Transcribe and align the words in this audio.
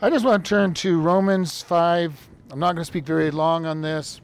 I 0.00 0.10
just 0.10 0.24
want 0.24 0.44
to 0.44 0.48
turn 0.48 0.74
to 0.74 1.00
Romans 1.00 1.60
5. 1.62 2.28
I'm 2.52 2.60
not 2.60 2.74
going 2.74 2.82
to 2.82 2.84
speak 2.84 3.04
very 3.04 3.32
long 3.32 3.66
on 3.66 3.80
this. 3.80 4.20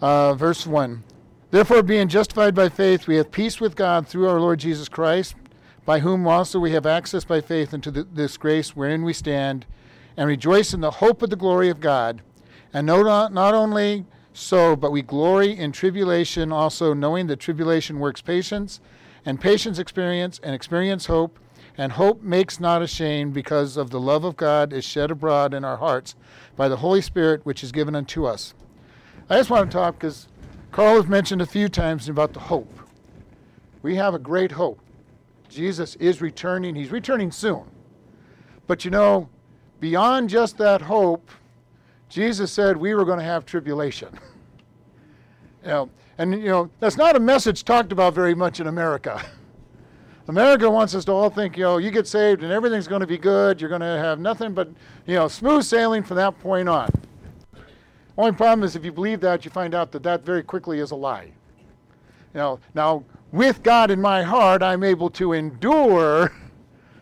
Uh, 0.00 0.34
verse 0.34 0.64
1. 0.64 1.02
Therefore, 1.50 1.82
being 1.82 2.06
justified 2.06 2.54
by 2.54 2.68
faith, 2.68 3.08
we 3.08 3.16
have 3.16 3.32
peace 3.32 3.60
with 3.60 3.74
God 3.74 4.06
through 4.06 4.28
our 4.28 4.38
Lord 4.38 4.60
Jesus 4.60 4.88
Christ, 4.88 5.34
by 5.84 5.98
whom 5.98 6.24
also 6.28 6.60
we 6.60 6.70
have 6.70 6.86
access 6.86 7.24
by 7.24 7.40
faith 7.40 7.74
into 7.74 7.90
the, 7.90 8.04
this 8.04 8.36
grace 8.36 8.76
wherein 8.76 9.02
we 9.02 9.12
stand, 9.12 9.66
and 10.16 10.28
rejoice 10.28 10.72
in 10.72 10.82
the 10.82 10.92
hope 10.92 11.20
of 11.20 11.30
the 11.30 11.36
glory 11.36 11.68
of 11.68 11.80
God. 11.80 12.22
And 12.72 12.86
not, 12.86 13.32
not 13.32 13.54
only 13.54 14.04
so, 14.34 14.76
but 14.76 14.92
we 14.92 15.02
glory 15.02 15.50
in 15.50 15.72
tribulation 15.72 16.52
also, 16.52 16.94
knowing 16.94 17.26
that 17.26 17.40
tribulation 17.40 17.98
works 17.98 18.20
patience, 18.20 18.78
and 19.24 19.40
patience 19.40 19.80
experience, 19.80 20.38
and 20.44 20.54
experience 20.54 21.06
hope. 21.06 21.40
And 21.78 21.92
hope 21.92 22.22
makes 22.22 22.58
not 22.58 22.80
ashamed, 22.80 23.34
because 23.34 23.76
of 23.76 23.90
the 23.90 24.00
love 24.00 24.24
of 24.24 24.36
God 24.36 24.72
is 24.72 24.84
shed 24.84 25.10
abroad 25.10 25.52
in 25.52 25.64
our 25.64 25.76
hearts 25.76 26.14
by 26.56 26.68
the 26.68 26.76
Holy 26.76 27.02
Spirit 27.02 27.44
which 27.44 27.62
is 27.62 27.70
given 27.70 27.94
unto 27.94 28.24
us. 28.24 28.54
I 29.28 29.36
just 29.36 29.50
want 29.50 29.70
to 29.70 29.76
talk 29.76 29.98
because 29.98 30.28
Carl 30.72 30.96
has 30.96 31.06
mentioned 31.06 31.42
a 31.42 31.46
few 31.46 31.68
times 31.68 32.08
about 32.08 32.32
the 32.32 32.40
hope. 32.40 32.72
We 33.82 33.96
have 33.96 34.14
a 34.14 34.18
great 34.18 34.52
hope. 34.52 34.80
Jesus 35.48 35.96
is 35.96 36.20
returning. 36.20 36.74
He's 36.74 36.90
returning 36.90 37.30
soon. 37.30 37.64
But 38.66 38.84
you 38.84 38.90
know, 38.90 39.28
beyond 39.80 40.30
just 40.30 40.58
that 40.58 40.82
hope, 40.82 41.30
Jesus 42.08 42.52
said 42.52 42.76
we 42.76 42.94
were 42.94 43.04
going 43.04 43.18
to 43.18 43.24
have 43.24 43.44
tribulation. 43.44 44.08
you 45.62 45.68
know, 45.68 45.90
and 46.18 46.32
you 46.32 46.48
know, 46.48 46.70
that's 46.80 46.96
not 46.96 47.16
a 47.16 47.20
message 47.20 47.64
talked 47.64 47.92
about 47.92 48.14
very 48.14 48.34
much 48.34 48.60
in 48.60 48.66
America. 48.66 49.22
America 50.28 50.68
wants 50.68 50.94
us 50.94 51.04
to 51.04 51.12
all 51.12 51.30
think, 51.30 51.56
you 51.56 51.62
know, 51.62 51.78
you 51.78 51.90
get 51.90 52.06
saved 52.06 52.42
and 52.42 52.52
everything's 52.52 52.88
going 52.88 53.00
to 53.00 53.06
be 53.06 53.18
good. 53.18 53.60
You're 53.60 53.70
going 53.70 53.80
to 53.80 53.86
have 53.86 54.18
nothing 54.18 54.54
but, 54.54 54.68
you 55.06 55.14
know, 55.14 55.28
smooth 55.28 55.62
sailing 55.62 56.02
from 56.02 56.16
that 56.16 56.38
point 56.40 56.68
on. 56.68 56.90
Only 58.18 58.32
problem 58.32 58.64
is 58.64 58.74
if 58.74 58.84
you 58.84 58.92
believe 58.92 59.20
that, 59.20 59.44
you 59.44 59.50
find 59.50 59.74
out 59.74 59.92
that 59.92 60.02
that 60.02 60.24
very 60.24 60.42
quickly 60.42 60.80
is 60.80 60.90
a 60.90 60.96
lie. 60.96 61.30
You 62.34 62.40
know, 62.40 62.60
now 62.74 63.04
with 63.30 63.62
God 63.62 63.90
in 63.90 64.00
my 64.00 64.22
heart, 64.22 64.62
I'm 64.62 64.82
able 64.82 65.10
to 65.10 65.32
endure 65.32 66.32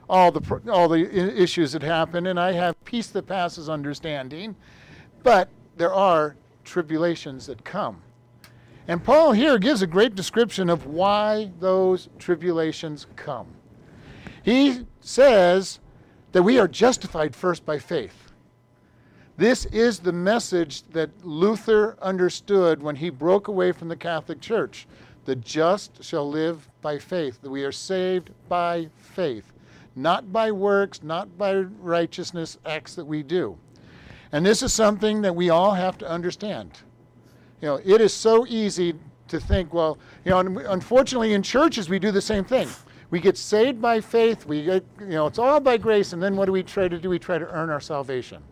all 0.09 0.31
the 0.31 0.61
all 0.71 0.89
the 0.89 1.41
issues 1.41 1.73
that 1.73 1.83
happen, 1.83 2.27
and 2.27 2.39
I 2.39 2.53
have 2.53 2.83
peace 2.85 3.07
that 3.09 3.27
passes 3.27 3.69
understanding. 3.69 4.55
But 5.23 5.49
there 5.77 5.95
are 5.95 6.37
tribulations 6.65 7.47
that 7.47 7.65
come. 7.65 8.03
And 8.87 9.03
Paul 9.03 9.33
here 9.33 9.59
gives 9.59 9.81
a 9.81 9.87
great 9.87 10.15
description 10.15 10.69
of 10.69 10.87
why 10.87 11.51
those 11.59 12.09
tribulations 12.19 13.07
come. 13.17 13.47
He 14.43 14.87
says 15.01 15.81
that 16.33 16.43
we 16.43 16.59
are 16.59 16.69
justified 16.69 17.35
first 17.35 17.65
by 17.65 17.79
faith. 17.79 18.33
This 19.37 19.65
is 19.67 19.99
the 19.99 20.13
message 20.13 20.83
that 20.93 21.11
Luther 21.25 21.97
understood 22.03 22.83
when 22.83 22.97
he 22.97 23.11
broke 23.11 23.49
away 23.49 23.73
from 23.73 23.89
the 23.89 23.97
Catholic 23.97 24.41
Church. 24.41 24.87
The 25.25 25.37
just 25.37 26.05
shall 26.05 26.29
live 26.29 26.69
by 26.83 26.99
faith, 26.99 27.41
that 27.41 27.51
we 27.51 27.65
are 27.65 27.73
saved 27.73 28.31
by 28.49 28.91
faith, 28.97 29.51
not 29.97 30.31
by 30.31 30.53
works, 30.53 31.03
not 31.03 31.39
by 31.39 31.55
righteousness 31.55 32.59
acts 32.67 32.95
that 32.97 33.07
we 33.07 33.23
do. 33.23 33.57
And 34.31 34.45
this 34.45 34.63
is 34.63 34.73
something 34.73 35.23
that 35.23 35.35
we 35.35 35.49
all 35.49 35.73
have 35.73 35.97
to 35.99 36.09
understand. 36.09 36.71
You 37.65 37.71
know, 37.71 37.81
it 37.83 38.03
is 38.03 38.13
so 38.13 38.47
easy 38.47 38.93
to 39.29 39.41
think, 39.41 39.73
well, 39.73 39.97
you 40.27 40.33
know, 40.33 40.41
unfortunately 40.69 41.33
in 41.33 41.43
churches 41.43 41.89
we 41.89 41.99
do 41.99 42.11
the 42.11 42.21
same 42.21 42.45
thing. 42.45 42.69
We 43.09 43.21
get 43.21 43.39
saved 43.39 43.81
by 43.81 44.03
faith, 44.03 44.45
we 44.45 44.65
get, 44.65 44.85
you 45.01 45.07
know, 45.07 45.27
it's 45.29 45.39
all 45.39 45.61
by 45.61 45.79
grace, 45.79 46.13
and 46.13 46.23
then 46.23 46.37
what 46.37 46.45
do 46.45 46.53
we 46.53 46.63
try 46.63 46.89
to 46.89 46.99
do? 46.99 47.09
We 47.09 47.19
try 47.19 47.39
to 47.39 47.47
earn 47.47 47.71
our 47.71 47.81
salvation. 47.81 48.43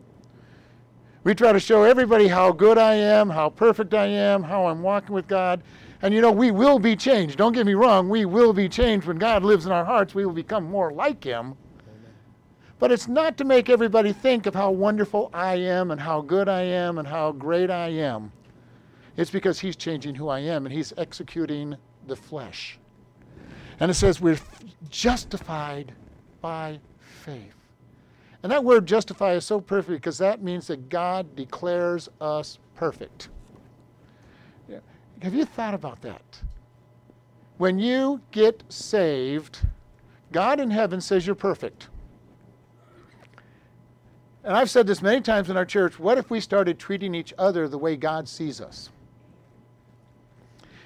We 1.24 1.34
try 1.34 1.52
to 1.52 1.60
show 1.60 1.82
everybody 1.82 2.26
how 2.26 2.52
good 2.52 2.78
I 2.78 2.94
am, 2.94 3.28
how 3.28 3.50
perfect 3.50 3.92
I 3.92 4.06
am, 4.06 4.42
how 4.42 4.64
I'm 4.64 4.80
walking 4.80 5.14
with 5.14 5.28
God. 5.28 5.62
And 6.00 6.14
you 6.14 6.22
know, 6.22 6.32
we 6.32 6.50
will 6.50 6.78
be 6.78 6.96
changed. 6.96 7.36
Don't 7.36 7.52
get 7.52 7.66
me 7.66 7.74
wrong, 7.74 8.08
we 8.08 8.24
will 8.24 8.54
be 8.54 8.66
changed. 8.66 9.06
When 9.06 9.18
God 9.18 9.44
lives 9.44 9.66
in 9.66 9.72
our 9.72 9.84
hearts, 9.84 10.14
we 10.14 10.24
will 10.24 10.32
become 10.32 10.64
more 10.64 10.90
like 10.90 11.22
Him. 11.22 11.54
But 12.78 12.90
it's 12.90 13.08
not 13.08 13.36
to 13.36 13.44
make 13.44 13.68
everybody 13.68 14.14
think 14.14 14.46
of 14.46 14.54
how 14.54 14.70
wonderful 14.70 15.28
I 15.34 15.56
am 15.56 15.90
and 15.90 16.00
how 16.00 16.22
good 16.22 16.48
I 16.48 16.62
am 16.62 16.96
and 16.96 17.06
how 17.06 17.32
great 17.32 17.70
I 17.70 17.88
am. 17.88 18.32
It's 19.16 19.30
because 19.30 19.60
he's 19.60 19.76
changing 19.76 20.14
who 20.14 20.28
I 20.28 20.40
am 20.40 20.66
and 20.66 20.74
he's 20.74 20.92
executing 20.96 21.76
the 22.06 22.16
flesh. 22.16 22.78
And 23.80 23.90
it 23.90 23.94
says 23.94 24.20
we're 24.20 24.38
justified 24.88 25.92
by 26.40 26.80
faith. 26.98 27.54
And 28.42 28.50
that 28.50 28.64
word 28.64 28.86
justify 28.86 29.34
is 29.34 29.44
so 29.44 29.60
perfect 29.60 30.02
because 30.02 30.18
that 30.18 30.42
means 30.42 30.66
that 30.66 30.88
God 30.88 31.36
declares 31.36 32.08
us 32.20 32.58
perfect. 32.74 33.28
Have 35.22 35.34
you 35.34 35.44
thought 35.44 35.74
about 35.74 36.02
that? 36.02 36.40
When 37.58 37.78
you 37.78 38.20
get 38.32 38.64
saved, 38.68 39.60
God 40.32 40.58
in 40.58 40.68
heaven 40.68 41.00
says 41.00 41.24
you're 41.24 41.36
perfect. 41.36 41.88
And 44.42 44.56
I've 44.56 44.68
said 44.68 44.88
this 44.88 45.00
many 45.00 45.20
times 45.20 45.48
in 45.48 45.56
our 45.56 45.64
church 45.64 46.00
what 46.00 46.18
if 46.18 46.28
we 46.28 46.40
started 46.40 46.78
treating 46.80 47.14
each 47.14 47.32
other 47.38 47.68
the 47.68 47.78
way 47.78 47.96
God 47.96 48.28
sees 48.28 48.60
us? 48.60 48.90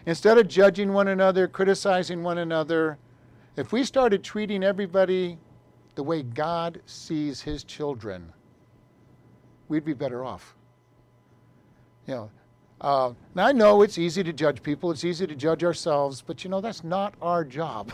Instead 0.07 0.39
of 0.39 0.47
judging 0.47 0.93
one 0.93 1.09
another, 1.09 1.49
criticizing 1.49 2.23
one 2.23 2.39
another, 2.39 2.97
if 3.57 3.73
we 3.73 3.83
started 3.83 4.23
treating 4.23 4.63
everybody 4.63 5.37
the 5.97 6.03
way 6.03 6.23
God 6.23 6.81
sees 6.87 7.41
his 7.41 7.65
children, 7.65 8.33
we'd 9.69 9.85
be 9.85 9.95
better 9.95 10.25
off. 10.25 10.55
You 12.07 12.15
know, 12.15 12.31
uh, 12.81 13.13
now 13.35 13.47
I 13.47 13.53
know 13.53 13.83
it's 13.83 13.99
easy 13.99 14.23
to 14.23 14.33
judge 14.33 14.63
people, 14.63 14.93
it's 14.93 15.05
easy 15.05 15.27
to 15.27 15.35
judge 15.35 15.65
ourselves, 15.65 16.23
but 16.25 16.45
you 16.45 16.51
know, 16.51 16.61
that's 16.61 16.85
not 16.85 17.15
our 17.21 17.45
job. 17.45 17.93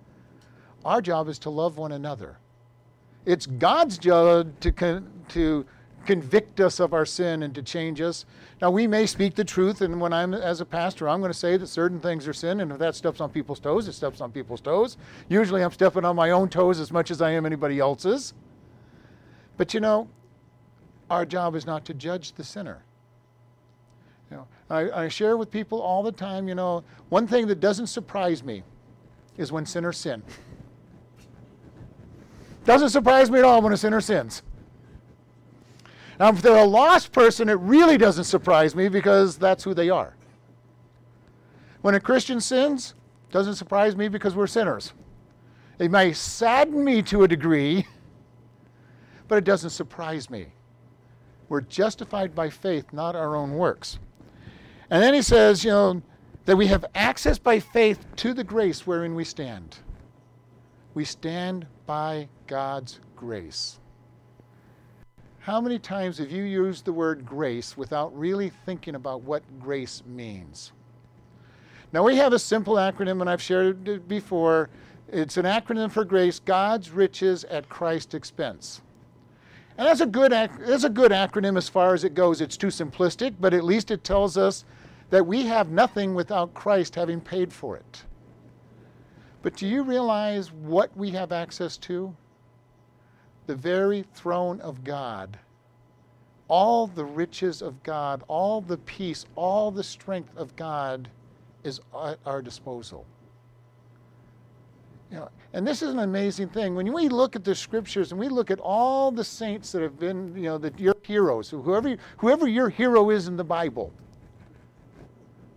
our 0.84 1.00
job 1.00 1.28
is 1.28 1.38
to 1.40 1.50
love 1.50 1.78
one 1.78 1.92
another. 1.92 2.36
It's 3.24 3.46
God's 3.46 3.96
job 3.96 4.58
to, 4.60 5.02
to 5.28 5.66
convict 6.06 6.60
us 6.60 6.80
of 6.80 6.92
our 6.92 7.06
sin 7.06 7.42
and 7.42 7.54
to 7.54 7.62
change 7.62 8.00
us. 8.00 8.24
Now, 8.60 8.70
we 8.70 8.86
may 8.86 9.06
speak 9.06 9.34
the 9.34 9.44
truth, 9.44 9.80
and 9.80 10.00
when 10.00 10.12
I'm 10.12 10.34
as 10.34 10.60
a 10.60 10.64
pastor, 10.64 11.08
I'm 11.08 11.20
going 11.20 11.32
to 11.32 11.38
say 11.38 11.56
that 11.56 11.66
certain 11.66 12.00
things 12.00 12.28
are 12.28 12.32
sin, 12.32 12.60
and 12.60 12.72
if 12.72 12.78
that 12.78 12.94
steps 12.94 13.20
on 13.20 13.30
people's 13.30 13.60
toes, 13.60 13.88
it 13.88 13.92
steps 13.92 14.20
on 14.20 14.32
people's 14.32 14.60
toes. 14.60 14.96
Usually, 15.28 15.62
I'm 15.62 15.72
stepping 15.72 16.04
on 16.04 16.16
my 16.16 16.30
own 16.30 16.48
toes 16.48 16.80
as 16.80 16.92
much 16.92 17.10
as 17.10 17.22
I 17.22 17.30
am 17.30 17.46
anybody 17.46 17.78
else's. 17.78 18.34
But 19.56 19.74
you 19.74 19.80
know, 19.80 20.08
our 21.10 21.26
job 21.26 21.54
is 21.54 21.66
not 21.66 21.84
to 21.86 21.94
judge 21.94 22.32
the 22.32 22.44
sinner. 22.44 22.82
You 24.30 24.38
know, 24.38 24.46
I, 24.70 25.04
I 25.04 25.08
share 25.08 25.36
with 25.36 25.50
people 25.50 25.80
all 25.80 26.02
the 26.02 26.12
time, 26.12 26.48
you 26.48 26.54
know, 26.54 26.84
one 27.10 27.26
thing 27.26 27.46
that 27.48 27.60
doesn't 27.60 27.88
surprise 27.88 28.42
me 28.42 28.62
is 29.36 29.52
when 29.52 29.66
sinners 29.66 29.98
sin. 29.98 30.22
Doesn't 32.64 32.90
surprise 32.90 33.30
me 33.30 33.40
at 33.40 33.44
all 33.44 33.60
when 33.60 33.72
a 33.72 33.76
sinner 33.76 34.00
sins. 34.00 34.42
Now, 36.22 36.28
if 36.28 36.40
they're 36.40 36.56
a 36.56 36.64
lost 36.64 37.10
person, 37.10 37.48
it 37.48 37.58
really 37.58 37.98
doesn't 37.98 38.22
surprise 38.22 38.76
me 38.76 38.88
because 38.88 39.36
that's 39.36 39.64
who 39.64 39.74
they 39.74 39.90
are. 39.90 40.14
When 41.80 41.96
a 41.96 42.00
Christian 42.00 42.40
sins, 42.40 42.94
doesn't 43.32 43.56
surprise 43.56 43.96
me 43.96 44.06
because 44.06 44.36
we're 44.36 44.46
sinners. 44.46 44.92
It 45.80 45.90
may 45.90 46.12
sadden 46.12 46.84
me 46.84 47.02
to 47.02 47.24
a 47.24 47.28
degree, 47.28 47.88
but 49.26 49.38
it 49.38 49.42
doesn't 49.42 49.70
surprise 49.70 50.30
me. 50.30 50.46
We're 51.48 51.62
justified 51.62 52.36
by 52.36 52.50
faith, 52.50 52.92
not 52.92 53.16
our 53.16 53.34
own 53.34 53.54
works. 53.54 53.98
And 54.90 55.02
then 55.02 55.14
he 55.14 55.22
says, 55.22 55.64
you 55.64 55.72
know, 55.72 56.02
that 56.44 56.54
we 56.56 56.68
have 56.68 56.84
access 56.94 57.40
by 57.40 57.58
faith 57.58 58.06
to 58.18 58.32
the 58.32 58.44
grace 58.44 58.86
wherein 58.86 59.16
we 59.16 59.24
stand. 59.24 59.78
We 60.94 61.04
stand 61.04 61.66
by 61.84 62.28
God's 62.46 63.00
grace. 63.16 63.80
How 65.42 65.60
many 65.60 65.80
times 65.80 66.18
have 66.18 66.30
you 66.30 66.44
used 66.44 66.84
the 66.84 66.92
word 66.92 67.26
grace 67.26 67.76
without 67.76 68.16
really 68.16 68.52
thinking 68.64 68.94
about 68.94 69.22
what 69.22 69.42
grace 69.58 70.00
means? 70.06 70.70
Now, 71.92 72.04
we 72.04 72.14
have 72.14 72.32
a 72.32 72.38
simple 72.38 72.74
acronym, 72.74 73.20
and 73.20 73.28
I've 73.28 73.42
shared 73.42 73.88
it 73.88 74.06
before. 74.06 74.70
It's 75.08 75.36
an 75.36 75.44
acronym 75.44 75.90
for 75.90 76.04
grace 76.04 76.38
God's 76.38 76.90
riches 76.92 77.42
at 77.42 77.68
Christ's 77.68 78.14
expense. 78.14 78.82
And 79.76 79.88
that's 79.88 80.00
a, 80.00 80.06
good, 80.06 80.30
that's 80.30 80.84
a 80.84 80.88
good 80.88 81.10
acronym 81.10 81.56
as 81.56 81.68
far 81.68 81.92
as 81.92 82.04
it 82.04 82.14
goes. 82.14 82.40
It's 82.40 82.56
too 82.56 82.68
simplistic, 82.68 83.34
but 83.40 83.52
at 83.52 83.64
least 83.64 83.90
it 83.90 84.04
tells 84.04 84.38
us 84.38 84.64
that 85.10 85.26
we 85.26 85.46
have 85.46 85.70
nothing 85.70 86.14
without 86.14 86.54
Christ 86.54 86.94
having 86.94 87.20
paid 87.20 87.52
for 87.52 87.76
it. 87.76 88.04
But 89.42 89.56
do 89.56 89.66
you 89.66 89.82
realize 89.82 90.52
what 90.52 90.96
we 90.96 91.10
have 91.10 91.32
access 91.32 91.76
to? 91.78 92.14
The 93.46 93.54
very 93.54 94.04
throne 94.14 94.60
of 94.60 94.84
God, 94.84 95.38
all 96.48 96.86
the 96.86 97.04
riches 97.04 97.62
of 97.62 97.82
God, 97.82 98.22
all 98.28 98.60
the 98.60 98.78
peace, 98.78 99.26
all 99.36 99.70
the 99.70 99.82
strength 99.82 100.36
of 100.36 100.54
God 100.56 101.08
is 101.64 101.80
at 102.04 102.18
our 102.26 102.42
disposal. 102.42 103.06
You 105.10 105.18
know, 105.18 105.28
and 105.52 105.66
this 105.66 105.82
is 105.82 105.90
an 105.90 105.98
amazing 105.98 106.48
thing. 106.48 106.74
When 106.74 106.90
we 106.90 107.08
look 107.08 107.36
at 107.36 107.44
the 107.44 107.54
scriptures 107.54 108.12
and 108.12 108.20
we 108.20 108.28
look 108.28 108.50
at 108.50 108.58
all 108.60 109.10
the 109.10 109.24
saints 109.24 109.70
that 109.72 109.82
have 109.82 109.98
been, 109.98 110.34
you 110.34 110.44
know, 110.44 110.58
that 110.58 110.78
your 110.80 110.96
heroes, 111.02 111.50
whoever, 111.50 111.96
whoever 112.16 112.48
your 112.48 112.70
hero 112.70 113.10
is 113.10 113.28
in 113.28 113.36
the 113.36 113.44
Bible, 113.44 113.92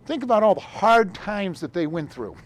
think 0.04 0.22
about 0.22 0.42
all 0.42 0.54
the 0.54 0.60
hard 0.60 1.14
times 1.14 1.60
that 1.60 1.72
they 1.72 1.86
went 1.86 2.12
through. 2.12 2.36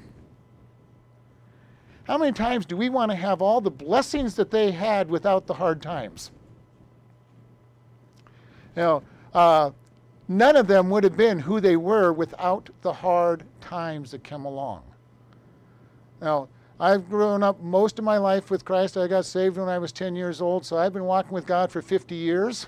How 2.10 2.18
many 2.18 2.32
times 2.32 2.66
do 2.66 2.76
we 2.76 2.88
want 2.88 3.12
to 3.12 3.16
have 3.16 3.40
all 3.40 3.60
the 3.60 3.70
blessings 3.70 4.34
that 4.34 4.50
they 4.50 4.72
had 4.72 5.08
without 5.08 5.46
the 5.46 5.54
hard 5.54 5.80
times? 5.80 6.32
You 8.74 8.82
know, 8.82 9.02
uh, 9.32 9.70
none 10.26 10.56
of 10.56 10.66
them 10.66 10.90
would 10.90 11.04
have 11.04 11.16
been 11.16 11.38
who 11.38 11.60
they 11.60 11.76
were 11.76 12.12
without 12.12 12.68
the 12.82 12.92
hard 12.92 13.44
times 13.60 14.10
that 14.10 14.24
come 14.24 14.44
along. 14.44 14.82
Now, 16.20 16.48
I've 16.80 17.08
grown 17.08 17.44
up 17.44 17.62
most 17.62 18.00
of 18.00 18.04
my 18.04 18.18
life 18.18 18.50
with 18.50 18.64
Christ. 18.64 18.96
I 18.96 19.06
got 19.06 19.24
saved 19.24 19.56
when 19.56 19.68
I 19.68 19.78
was 19.78 19.92
10 19.92 20.16
years 20.16 20.40
old, 20.40 20.66
so 20.66 20.78
I've 20.78 20.92
been 20.92 21.04
walking 21.04 21.30
with 21.30 21.46
God 21.46 21.70
for 21.70 21.80
50 21.80 22.16
years. 22.16 22.66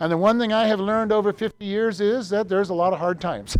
And 0.00 0.10
the 0.10 0.18
one 0.18 0.40
thing 0.40 0.52
I 0.52 0.66
have 0.66 0.80
learned 0.80 1.12
over 1.12 1.32
50 1.32 1.64
years 1.64 2.00
is 2.00 2.28
that 2.30 2.48
there's 2.48 2.70
a 2.70 2.74
lot 2.74 2.92
of 2.92 2.98
hard 2.98 3.20
times. 3.20 3.56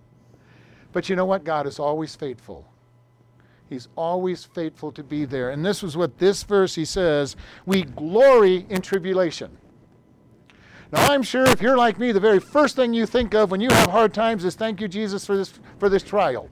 but 0.94 1.10
you 1.10 1.16
know 1.16 1.26
what? 1.26 1.44
God 1.44 1.66
is 1.66 1.78
always 1.78 2.16
faithful. 2.16 2.64
He's 3.68 3.88
always 3.96 4.44
faithful 4.44 4.92
to 4.92 5.02
be 5.02 5.24
there. 5.24 5.50
And 5.50 5.64
this 5.64 5.82
was 5.82 5.96
what 5.96 6.18
this 6.18 6.42
verse 6.42 6.74
he 6.74 6.84
says, 6.84 7.36
we 7.66 7.82
glory 7.82 8.66
in 8.68 8.80
tribulation. 8.80 9.56
Now 10.90 11.12
I'm 11.12 11.22
sure 11.22 11.44
if 11.44 11.60
you're 11.60 11.76
like 11.76 11.98
me, 11.98 12.12
the 12.12 12.20
very 12.20 12.40
first 12.40 12.76
thing 12.76 12.94
you 12.94 13.04
think 13.04 13.34
of 13.34 13.50
when 13.50 13.60
you 13.60 13.68
have 13.70 13.90
hard 13.90 14.14
times 14.14 14.44
is 14.44 14.54
thank 14.54 14.80
you, 14.80 14.88
Jesus, 14.88 15.26
for 15.26 15.36
this 15.36 15.52
for 15.78 15.90
this 15.90 16.02
trial. 16.02 16.48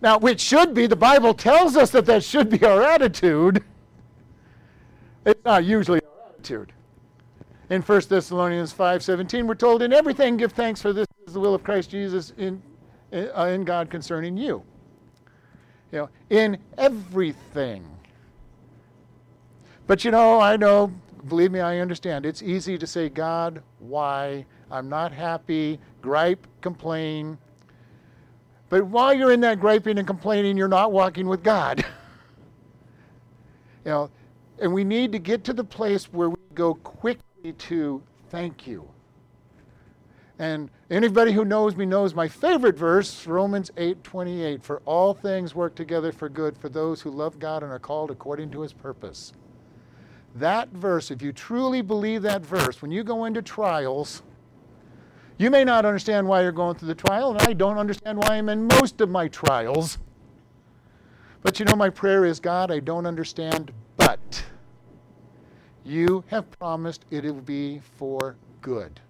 Now, 0.00 0.18
which 0.18 0.40
should 0.40 0.74
be, 0.74 0.86
the 0.86 0.96
Bible 0.96 1.32
tells 1.32 1.76
us 1.76 1.90
that 1.92 2.04
that 2.06 2.22
should 2.22 2.50
be 2.50 2.62
our 2.64 2.82
attitude. 2.82 3.64
It's 5.24 5.44
not 5.44 5.64
usually 5.64 6.00
our 6.04 6.28
attitude. 6.28 6.72
In 7.70 7.80
1 7.80 8.10
Thessalonians 8.10 8.72
5:17, 8.72 9.46
we're 9.46 9.54
told, 9.54 9.80
"In 9.80 9.92
everything 9.92 10.36
give 10.36 10.52
thanks, 10.52 10.82
for 10.82 10.92
this 10.92 11.06
is 11.26 11.32
the 11.32 11.40
will 11.40 11.54
of 11.54 11.62
Christ 11.62 11.88
Jesus 11.88 12.34
in, 12.36 12.62
uh, 13.12 13.46
in 13.46 13.64
God 13.64 13.88
concerning 13.88 14.36
you." 14.36 14.62
You 15.94 16.00
know, 16.00 16.08
in 16.28 16.58
everything. 16.76 17.86
But 19.86 20.04
you 20.04 20.10
know, 20.10 20.40
I 20.40 20.56
know, 20.56 20.92
believe 21.28 21.52
me, 21.52 21.60
I 21.60 21.78
understand. 21.78 22.26
It's 22.26 22.42
easy 22.42 22.76
to 22.76 22.84
say, 22.84 23.08
God, 23.08 23.62
why? 23.78 24.44
I'm 24.72 24.88
not 24.88 25.12
happy, 25.12 25.78
gripe, 26.02 26.48
complain. 26.60 27.38
But 28.70 28.84
while 28.86 29.14
you're 29.14 29.30
in 29.30 29.40
that 29.42 29.60
griping 29.60 29.98
and 29.98 30.04
complaining, 30.04 30.56
you're 30.56 30.66
not 30.66 30.90
walking 30.90 31.28
with 31.28 31.44
God. 31.44 31.84
you 33.84 33.92
know, 33.92 34.10
and 34.58 34.74
we 34.74 34.82
need 34.82 35.12
to 35.12 35.20
get 35.20 35.44
to 35.44 35.52
the 35.52 35.62
place 35.62 36.06
where 36.06 36.30
we 36.30 36.40
go 36.56 36.74
quickly 36.74 37.52
to 37.52 38.02
thank 38.30 38.66
you. 38.66 38.88
And 40.38 40.68
anybody 40.90 41.32
who 41.32 41.44
knows 41.44 41.76
me 41.76 41.86
knows 41.86 42.14
my 42.14 42.26
favorite 42.26 42.76
verse, 42.76 43.26
Romans 43.26 43.70
8:28, 43.76 44.64
for 44.64 44.82
all 44.84 45.14
things 45.14 45.54
work 45.54 45.74
together 45.76 46.10
for 46.10 46.28
good 46.28 46.58
for 46.58 46.68
those 46.68 47.00
who 47.00 47.10
love 47.10 47.38
God 47.38 47.62
and 47.62 47.70
are 47.70 47.78
called 47.78 48.10
according 48.10 48.50
to 48.50 48.62
his 48.62 48.72
purpose. 48.72 49.32
That 50.34 50.70
verse, 50.70 51.12
if 51.12 51.22
you 51.22 51.32
truly 51.32 51.82
believe 51.82 52.22
that 52.22 52.44
verse, 52.44 52.82
when 52.82 52.90
you 52.90 53.04
go 53.04 53.24
into 53.26 53.42
trials, 53.42 54.22
you 55.38 55.50
may 55.50 55.62
not 55.62 55.84
understand 55.84 56.26
why 56.26 56.42
you're 56.42 56.50
going 56.52 56.76
through 56.76 56.88
the 56.88 56.94
trial, 56.96 57.30
and 57.30 57.42
I 57.42 57.52
don't 57.52 57.78
understand 57.78 58.18
why 58.18 58.34
I'm 58.34 58.48
in 58.48 58.66
most 58.66 59.00
of 59.00 59.10
my 59.10 59.28
trials. 59.28 59.98
But 61.42 61.60
you 61.60 61.64
know, 61.64 61.76
my 61.76 61.90
prayer 61.90 62.24
is 62.24 62.40
God, 62.40 62.72
I 62.72 62.80
don't 62.80 63.06
understand, 63.06 63.72
but 63.96 64.44
you 65.84 66.24
have 66.28 66.50
promised 66.58 67.04
it 67.10 67.24
will 67.24 67.34
be 67.34 67.80
for 67.96 68.36
good. 68.60 69.00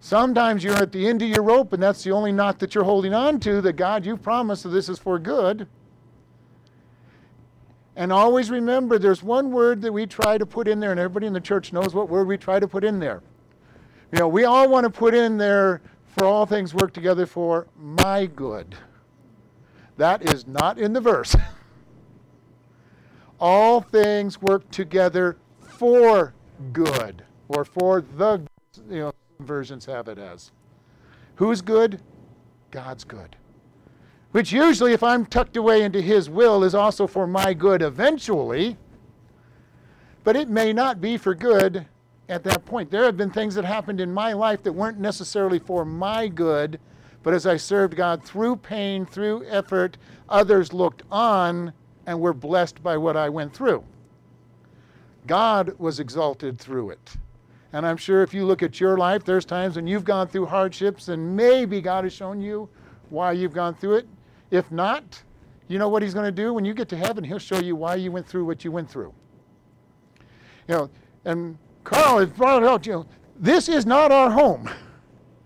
Sometimes 0.00 0.64
you're 0.64 0.76
at 0.76 0.92
the 0.92 1.06
end 1.06 1.20
of 1.20 1.28
your 1.28 1.42
rope, 1.42 1.74
and 1.74 1.82
that's 1.82 2.02
the 2.02 2.10
only 2.10 2.32
knot 2.32 2.58
that 2.58 2.74
you're 2.74 2.84
holding 2.84 3.12
on 3.12 3.38
to, 3.40 3.60
that 3.60 3.74
God, 3.74 4.06
you 4.06 4.16
promised 4.16 4.62
that 4.62 4.70
this 4.70 4.88
is 4.88 4.98
for 4.98 5.18
good. 5.18 5.68
And 7.96 8.10
always 8.10 8.50
remember 8.50 8.98
there's 8.98 9.22
one 9.22 9.50
word 9.52 9.82
that 9.82 9.92
we 9.92 10.06
try 10.06 10.38
to 10.38 10.46
put 10.46 10.66
in 10.68 10.80
there, 10.80 10.90
and 10.90 10.98
everybody 10.98 11.26
in 11.26 11.34
the 11.34 11.40
church 11.40 11.74
knows 11.74 11.94
what 11.94 12.08
word 12.08 12.26
we 12.26 12.38
try 12.38 12.58
to 12.58 12.66
put 12.66 12.82
in 12.82 12.98
there. 12.98 13.22
You 14.10 14.18
know, 14.18 14.28
we 14.28 14.44
all 14.44 14.70
want 14.70 14.84
to 14.84 14.90
put 14.90 15.14
in 15.14 15.36
there, 15.36 15.82
for 16.06 16.24
all 16.24 16.46
things 16.46 16.72
work 16.72 16.94
together 16.94 17.26
for 17.26 17.66
my 17.76 18.24
good. 18.24 18.74
That 19.98 20.22
is 20.22 20.46
not 20.46 20.78
in 20.78 20.94
the 20.94 21.00
verse. 21.00 21.36
all 23.38 23.82
things 23.82 24.40
work 24.40 24.68
together 24.70 25.36
for 25.60 26.32
good, 26.72 27.22
or 27.48 27.66
for 27.66 28.00
the, 28.16 28.42
you 28.88 29.00
know, 29.00 29.12
versions 29.44 29.86
have 29.86 30.08
it 30.08 30.18
as. 30.18 30.52
Who's 31.36 31.62
good? 31.62 32.00
God's 32.70 33.04
good. 33.04 33.36
Which 34.32 34.52
usually, 34.52 34.92
if 34.92 35.02
I'm 35.02 35.26
tucked 35.26 35.56
away 35.56 35.82
into 35.82 36.00
His 36.00 36.30
will, 36.30 36.62
is 36.62 36.74
also 36.74 37.06
for 37.06 37.26
my 37.26 37.52
good 37.52 37.82
eventually. 37.82 38.76
But 40.22 40.36
it 40.36 40.48
may 40.48 40.72
not 40.72 41.00
be 41.00 41.16
for 41.16 41.34
good 41.34 41.86
at 42.28 42.44
that 42.44 42.64
point. 42.64 42.90
There 42.90 43.04
have 43.04 43.16
been 43.16 43.30
things 43.30 43.54
that 43.56 43.64
happened 43.64 44.00
in 44.00 44.12
my 44.12 44.32
life 44.32 44.62
that 44.62 44.72
weren't 44.72 45.00
necessarily 45.00 45.58
for 45.58 45.84
my 45.84 46.28
good, 46.28 46.78
but 47.22 47.34
as 47.34 47.46
I 47.46 47.56
served 47.56 47.96
God 47.96 48.22
through 48.22 48.56
pain, 48.56 49.04
through 49.04 49.44
effort, 49.48 49.98
others 50.28 50.72
looked 50.72 51.02
on 51.10 51.72
and 52.06 52.20
were 52.20 52.32
blessed 52.32 52.82
by 52.82 52.96
what 52.96 53.16
I 53.16 53.28
went 53.28 53.52
through. 53.52 53.84
God 55.26 55.74
was 55.78 56.00
exalted 56.00 56.58
through 56.58 56.90
it. 56.90 57.16
And 57.72 57.86
I'm 57.86 57.96
sure 57.96 58.22
if 58.22 58.34
you 58.34 58.44
look 58.44 58.62
at 58.62 58.80
your 58.80 58.96
life, 58.96 59.24
there's 59.24 59.44
times 59.44 59.76
when 59.76 59.86
you've 59.86 60.04
gone 60.04 60.26
through 60.26 60.46
hardships 60.46 61.08
and 61.08 61.36
maybe 61.36 61.80
God 61.80 62.04
has 62.04 62.12
shown 62.12 62.40
you 62.40 62.68
why 63.10 63.32
you've 63.32 63.52
gone 63.52 63.74
through 63.74 63.96
it. 63.96 64.08
If 64.50 64.70
not, 64.72 65.22
you 65.68 65.78
know 65.78 65.88
what 65.88 66.02
He's 66.02 66.14
going 66.14 66.26
to 66.26 66.32
do? 66.32 66.52
When 66.52 66.64
you 66.64 66.74
get 66.74 66.88
to 66.88 66.96
heaven, 66.96 67.22
He'll 67.22 67.38
show 67.38 67.60
you 67.60 67.76
why 67.76 67.94
you 67.94 68.10
went 68.10 68.26
through 68.26 68.44
what 68.44 68.64
you 68.64 68.72
went 68.72 68.90
through. 68.90 69.14
You 70.66 70.74
know, 70.74 70.90
and 71.24 71.58
Carl 71.84 72.18
has 72.18 72.28
brought 72.30 72.62
it 72.62 72.68
out, 72.68 72.86
you 72.86 72.92
know, 72.92 73.06
this 73.38 73.68
is 73.68 73.86
not 73.86 74.10
our 74.10 74.30
home. 74.30 74.68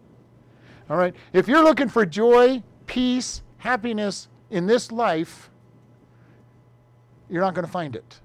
All 0.90 0.96
right? 0.96 1.14
If 1.32 1.46
you're 1.46 1.62
looking 1.62 1.88
for 1.88 2.06
joy, 2.06 2.62
peace, 2.86 3.42
happiness 3.58 4.28
in 4.50 4.66
this 4.66 4.90
life, 4.90 5.50
you're 7.28 7.42
not 7.42 7.54
going 7.54 7.64
to 7.64 7.70
find 7.70 7.96
it. 7.96 8.20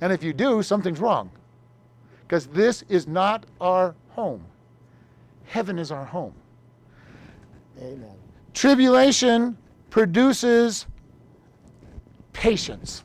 And 0.00 0.12
if 0.12 0.22
you 0.22 0.32
do, 0.32 0.62
something's 0.62 1.00
wrong. 1.00 1.30
Because 2.26 2.46
this 2.46 2.82
is 2.88 3.06
not 3.06 3.46
our 3.60 3.94
home. 4.10 4.44
Heaven 5.44 5.78
is 5.78 5.92
our 5.92 6.04
home. 6.04 6.34
Amen. 7.80 8.14
Tribulation 8.52 9.56
produces 9.90 10.86
patience. 12.32 13.04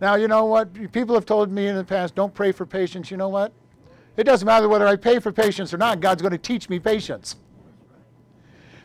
Now, 0.00 0.16
you 0.16 0.28
know 0.28 0.44
what? 0.44 0.92
People 0.92 1.14
have 1.14 1.26
told 1.26 1.50
me 1.50 1.66
in 1.66 1.76
the 1.76 1.84
past, 1.84 2.14
don't 2.14 2.32
pray 2.34 2.52
for 2.52 2.66
patience. 2.66 3.10
You 3.10 3.16
know 3.16 3.28
what? 3.28 3.52
It 4.16 4.24
doesn't 4.24 4.46
matter 4.46 4.68
whether 4.68 4.86
I 4.86 4.96
pay 4.96 5.18
for 5.18 5.32
patience 5.32 5.74
or 5.74 5.78
not, 5.78 6.00
God's 6.00 6.22
going 6.22 6.32
to 6.32 6.38
teach 6.38 6.68
me 6.68 6.78
patience. 6.78 7.36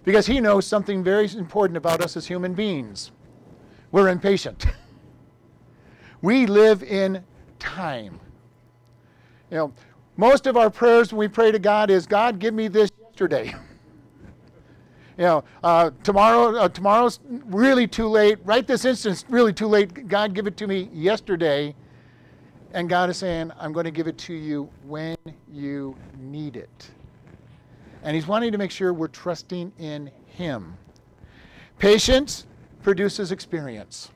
Because 0.03 0.25
He 0.25 0.39
knows 0.39 0.65
something 0.65 1.03
very 1.03 1.29
important 1.33 1.77
about 1.77 2.01
us 2.01 2.17
as 2.17 2.25
human 2.25 2.53
beings. 2.53 3.11
We're 3.91 4.09
impatient. 4.09 4.65
we 6.21 6.47
live 6.47 6.81
in 6.83 7.23
time. 7.59 8.19
You 9.51 9.57
know, 9.57 9.73
most 10.17 10.47
of 10.47 10.57
our 10.57 10.69
prayers 10.69 11.11
when 11.11 11.19
we 11.19 11.27
pray 11.27 11.51
to 11.51 11.59
God 11.59 11.89
is, 11.89 12.05
God, 12.05 12.39
give 12.39 12.53
me 12.53 12.67
this 12.67 12.91
yesterday. 13.01 13.47
you 15.17 15.23
know, 15.23 15.43
uh, 15.63 15.91
tomorrow, 16.03 16.55
uh, 16.55 16.69
tomorrow's 16.69 17.19
really 17.45 17.87
too 17.87 18.07
late. 18.07 18.37
Right 18.43 18.65
this 18.65 18.85
instant, 18.85 19.25
really 19.29 19.53
too 19.53 19.67
late. 19.67 20.07
God, 20.07 20.33
give 20.33 20.45
it 20.45 20.57
to 20.57 20.67
me 20.67 20.89
yesterday. 20.93 21.75
And 22.73 22.87
God 22.87 23.09
is 23.09 23.17
saying, 23.17 23.51
I'm 23.59 23.73
going 23.73 23.85
to 23.85 23.91
give 23.91 24.07
it 24.07 24.17
to 24.19 24.33
you 24.33 24.69
when 24.83 25.17
you 25.51 25.95
need 26.19 26.55
it. 26.55 26.91
And 28.03 28.15
He's 28.15 28.27
wanting 28.27 28.51
to 28.51 28.57
make 28.57 28.71
sure 28.71 28.93
we're 28.93 29.07
trusting 29.07 29.73
in 29.79 30.11
Him. 30.27 30.77
Patience 31.79 32.45
produces 32.83 33.31
experience. 33.31 34.11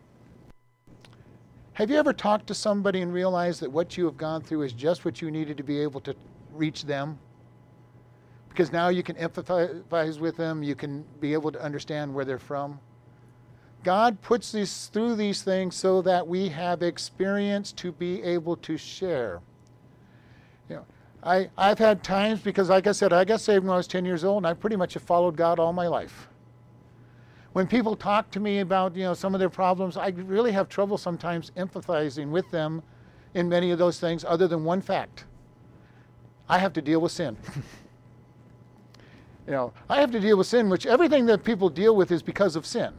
Have 1.74 1.89
you 1.89 1.98
ever 1.98 2.13
talked 2.13 2.48
to 2.48 2.53
somebody 2.53 3.01
and 3.01 3.13
realized 3.13 3.62
that 3.62 3.72
what 3.72 3.98
you 3.98 4.06
have 4.06 4.18
gone 4.18 4.42
through 4.42 4.62
is 4.63 4.74
just 4.74 5.06
what 5.06 5.22
you 5.22 5.32
needed 5.32 5.58
to 5.58 5.63
be 5.63 5.80
able 5.80 6.01
to 6.01 6.15
reach 6.51 6.84
them? 6.84 7.18
because 8.53 8.72
now 8.72 8.89
you 8.89 9.01
can 9.01 9.15
empathize 9.15 10.20
with 10.20 10.38
them, 10.38 10.62
you 10.62 10.75
can 10.75 11.03
be 11.20 11.34
able 11.34 11.51
to 11.51 11.60
understand 11.60 12.13
where 12.13 12.24
they're 12.24 12.38
from. 12.38 12.80
God 13.84 14.22
puts 14.22 14.51
these 14.51 14.88
through 14.94 15.15
these 15.15 15.42
things 15.42 15.75
so 15.75 16.03
that 16.03 16.27
we 16.27 16.50
have 16.50 16.84
experience 16.84 17.72
to 17.74 17.92
be 17.92 18.22
able 18.22 18.56
to 18.58 18.77
share. 18.77 19.42
You 20.70 20.75
know, 20.75 20.86
I, 21.24 21.50
I've 21.58 21.80
had 21.80 22.03
times 22.03 22.42
because, 22.42 22.70
like 22.70 22.86
I 22.86 22.92
said, 22.92 23.12
I 23.12 23.25
got 23.25 23.42
saved 23.42 23.65
when 23.65 23.74
I 23.74 23.77
was 23.77 23.88
10 23.88 24.06
years 24.06 24.24
old, 24.24 24.38
and 24.38 24.48
I 24.48 24.53
pretty 24.53 24.75
much 24.75 24.94
have 24.94 25.03
followed 25.03 25.36
God 25.36 25.60
all 25.60 25.74
my 25.74 25.88
life. 25.88 26.27
When 27.53 27.67
people 27.67 27.95
talk 27.95 28.31
to 28.31 28.39
me 28.39 28.60
about 28.60 28.95
you 28.95 29.03
know 29.03 29.13
some 29.13 29.36
of 29.36 29.39
their 29.39 29.50
problems, 29.50 29.95
I 29.95 30.10
really 30.10 30.51
have 30.51 30.69
trouble 30.69 30.98
sometimes 30.98 31.51
empathizing 31.55 32.29
with 32.29 32.50
them 32.50 32.81
in 33.36 33.48
many 33.48 33.72
of 33.72 33.79
those 33.79 34.00
things, 34.00 34.25
other 34.27 34.48
than 34.48 34.63
one 34.63 34.81
fact: 34.81 35.25
I 36.50 36.57
have 36.57 36.74
to 36.74 36.81
deal 36.81 37.00
with 37.00 37.12
sin. 37.12 37.38
you 39.45 39.51
know, 39.51 39.72
I 39.88 40.01
have 40.01 40.12
to 40.12 40.19
deal 40.19 40.38
with 40.38 40.48
sin, 40.48 40.67
which 40.67 40.88
everything 40.88 41.27
that 41.27 41.43
people 41.43 41.69
deal 41.69 41.95
with 41.95 42.12
is 42.12 42.24
because 42.24 42.55
of 42.55 42.65
sin. 42.65 42.91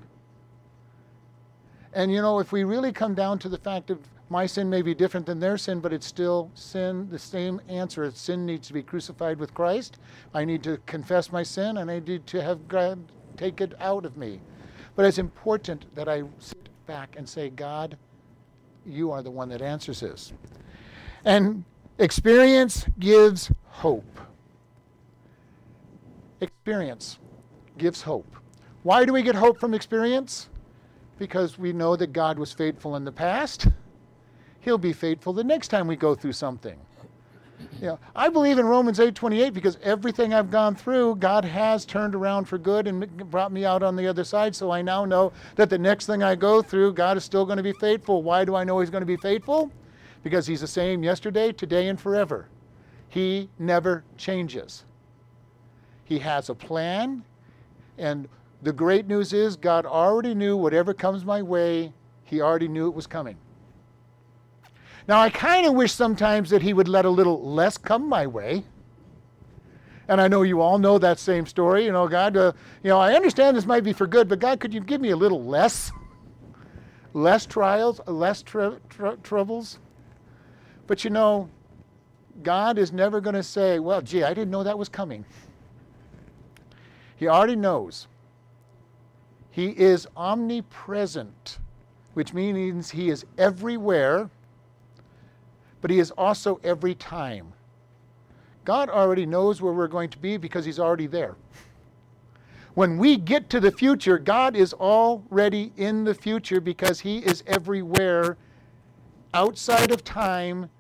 And 1.92 2.12
you 2.12 2.23
know, 2.23 2.38
if 2.38 2.52
we 2.52 2.62
really 2.62 2.92
come 2.92 3.14
down 3.14 3.40
to 3.40 3.49
the 3.49 3.58
fact 3.58 3.90
of 3.90 3.99
my 4.30 4.46
sin 4.46 4.70
may 4.70 4.82
be 4.82 4.94
different 4.94 5.26
than 5.26 5.40
their 5.40 5.58
sin, 5.58 5.80
but 5.80 5.92
it's 5.92 6.06
still 6.06 6.50
sin, 6.54 7.08
the 7.11 7.18
same 7.18 7.61
answer. 7.68 8.11
Sin 8.12 8.46
needs 8.46 8.68
to 8.68 8.73
be 8.73 8.82
crucified 8.82 9.38
with 9.38 9.52
Christ. 9.52 9.99
I 10.32 10.44
need 10.44 10.62
to 10.62 10.78
confess 10.87 11.30
my 11.30 11.42
sin 11.42 11.76
and 11.76 11.90
I 11.90 11.99
need 11.99 12.26
to 12.28 12.42
have 12.42 12.66
God 12.66 12.99
take 13.36 13.60
it 13.60 13.74
out 13.80 14.04
of 14.04 14.16
me. 14.16 14.40
But 14.96 15.06
it's 15.06 15.18
important 15.18 15.94
that 15.94 16.08
I 16.08 16.22
sit 16.38 16.68
back 16.86 17.16
and 17.16 17.28
say, 17.28 17.50
God, 17.50 17.96
you 18.86 19.10
are 19.10 19.22
the 19.22 19.30
one 19.30 19.48
that 19.48 19.62
answers 19.62 20.00
this. 20.00 20.32
And 21.24 21.64
experience 21.98 22.86
gives 22.98 23.50
hope. 23.66 24.20
Experience 26.40 27.18
gives 27.78 28.02
hope. 28.02 28.36
Why 28.82 29.04
do 29.04 29.12
we 29.12 29.22
get 29.22 29.34
hope 29.34 29.58
from 29.58 29.74
experience? 29.74 30.48
Because 31.18 31.58
we 31.58 31.72
know 31.72 31.96
that 31.96 32.12
God 32.12 32.38
was 32.38 32.52
faithful 32.52 32.96
in 32.96 33.04
the 33.04 33.12
past 33.12 33.68
he'll 34.64 34.78
be 34.78 34.92
faithful 34.92 35.32
the 35.32 35.44
next 35.44 35.68
time 35.68 35.86
we 35.86 35.94
go 35.94 36.14
through 36.14 36.32
something. 36.32 36.78
Know, 37.84 37.98
I 38.16 38.30
believe 38.30 38.58
in 38.58 38.64
Romans 38.64 38.98
8:28 38.98 39.52
because 39.52 39.76
everything 39.82 40.32
I've 40.32 40.50
gone 40.50 40.74
through, 40.74 41.16
God 41.16 41.44
has 41.44 41.84
turned 41.84 42.14
around 42.14 42.46
for 42.46 42.56
good 42.56 42.86
and 42.86 43.30
brought 43.30 43.52
me 43.52 43.66
out 43.66 43.82
on 43.82 43.94
the 43.94 44.06
other 44.06 44.24
side. 44.24 44.56
So 44.56 44.70
I 44.70 44.80
now 44.80 45.04
know 45.04 45.32
that 45.56 45.68
the 45.68 45.78
next 45.78 46.06
thing 46.06 46.22
I 46.22 46.34
go 46.34 46.62
through, 46.62 46.94
God 46.94 47.18
is 47.18 47.24
still 47.24 47.44
going 47.44 47.58
to 47.58 47.62
be 47.62 47.74
faithful. 47.74 48.22
Why 48.22 48.44
do 48.44 48.54
I 48.54 48.64
know 48.64 48.80
He's 48.80 48.90
going 48.90 49.02
to 49.02 49.06
be 49.06 49.16
faithful? 49.16 49.70
Because 50.22 50.46
He's 50.46 50.62
the 50.62 50.66
same 50.66 51.02
yesterday, 51.02 51.52
today, 51.52 51.88
and 51.88 52.00
forever. 52.00 52.48
He 53.08 53.50
never 53.58 54.02
changes. 54.16 54.84
He 56.04 56.18
has 56.20 56.48
a 56.48 56.54
plan, 56.54 57.22
and 57.98 58.28
the 58.62 58.72
great 58.72 59.06
news 59.06 59.32
is 59.32 59.56
God 59.56 59.84
already 59.84 60.34
knew 60.34 60.56
whatever 60.56 60.94
comes 60.94 61.24
my 61.24 61.42
way, 61.42 61.92
He 62.24 62.40
already 62.40 62.68
knew 62.68 62.88
it 62.88 62.94
was 62.94 63.06
coming. 63.06 63.36
Now, 65.06 65.20
I 65.20 65.28
kind 65.28 65.66
of 65.66 65.75
wish 65.75 65.92
sometimes 65.92 66.50
that 66.50 66.62
he 66.62 66.73
would 66.73 66.88
let 66.88 67.04
a 67.04 67.11
little 67.11 67.42
less 67.42 67.76
come 67.76 68.08
my 68.08 68.26
way. 68.26 68.64
And 70.08 70.20
I 70.20 70.28
know 70.28 70.42
you 70.42 70.61
all 70.61 70.78
know 70.78 70.99
that 70.99 71.18
same 71.18 71.46
story. 71.46 71.84
You 71.84 71.92
know, 71.92 72.08
God, 72.08 72.37
uh, 72.37 72.52
you 72.82 72.88
know, 72.88 72.99
I 72.99 73.14
understand 73.14 73.56
this 73.56 73.66
might 73.66 73.84
be 73.84 73.92
for 73.92 74.06
good, 74.06 74.28
but 74.28 74.38
God, 74.38 74.61
could 74.61 74.73
you 74.73 74.80
give 74.80 75.00
me 75.00 75.11
a 75.11 75.16
little 75.16 75.42
less? 75.44 75.92
Less 77.12 77.46
trials, 77.46 78.00
less 78.06 78.42
tr- 78.42 78.78
tr- 78.88 79.16
troubles? 79.23 79.78
But 80.87 81.04
you 81.04 81.11
know, 81.11 81.49
God 82.42 82.78
is 82.78 82.92
never 82.92 83.20
going 83.20 83.34
to 83.34 83.42
say, 83.42 83.78
well, 83.78 84.02
gee, 84.02 84.25
I 84.25 84.34
didn't 84.34 84.50
know 84.50 84.62
that 84.62 84.78
was 84.78 84.88
coming. 84.88 85.25
He 87.16 87.28
already 87.28 87.56
knows. 87.56 88.08
He 89.50 89.68
is 89.68 90.06
omnipresent, 90.16 91.58
which 92.14 92.34
means 92.34 92.90
He 92.90 93.08
is 93.08 93.25
everywhere 93.38 94.28
but 95.84 95.90
He 95.90 95.98
is 95.98 96.12
also 96.12 96.58
every 96.64 96.94
time. 96.94 97.52
God 98.64 98.88
already 98.88 99.26
knows 99.26 99.60
where 99.60 99.74
we're 99.74 99.86
going 99.86 100.08
to 100.08 100.18
be 100.18 100.38
because 100.38 100.64
He's 100.64 100.80
already 100.80 101.06
there. 101.06 101.36
When 102.72 102.96
we 102.96 103.18
get 103.18 103.50
to 103.50 103.60
the 103.60 103.70
future, 103.70 104.18
God 104.18 104.56
is 104.56 104.72
already 104.72 105.74
in 105.76 106.04
the 106.04 106.14
future 106.14 106.58
because 106.58 107.00
He 107.00 107.18
is 107.18 107.44
everywhere 107.46 108.38
outside 109.34 109.90
of 109.90 110.02
time. 110.04 110.70